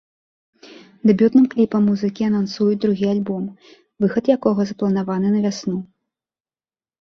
Дэбютным 1.09 1.43
кліпам 1.51 1.83
музыкі 1.89 2.21
анансуюць 2.29 2.79
другі 2.85 3.05
альбом, 3.13 3.43
выхад 4.05 4.25
якога 4.37 4.61
запланаваны 4.71 5.27
на 5.37 5.45
вясну. 5.47 5.77